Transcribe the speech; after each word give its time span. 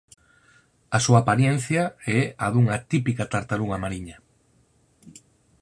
A 0.97 0.99
súa 1.05 1.19
aparencia 1.21 1.83
é 2.19 2.21
a 2.45 2.47
dunha 2.53 2.77
típica 2.91 3.29
tartaruga 3.33 3.81
mariña. 3.83 4.17